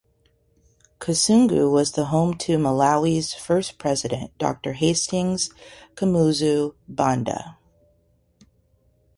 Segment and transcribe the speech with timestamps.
[0.99, 5.51] Kasungu was the home to Malawi's first president, Doctor Hastings
[5.93, 7.59] Kamuzu Banda.